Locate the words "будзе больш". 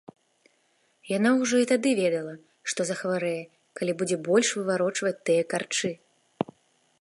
4.01-4.47